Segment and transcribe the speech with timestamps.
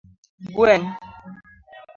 [0.55, 0.89] Gweng'